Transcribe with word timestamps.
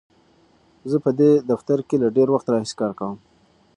زه 0.91 0.97
په 1.05 1.11
دې 1.19 1.31
دفتر 1.51 1.79
کې 1.87 1.95
له 2.03 2.07
ډېر 2.17 2.27
وخت 2.31 2.47
راهیسې 2.53 2.75
کار 2.81 2.91
کوم. 2.99 3.17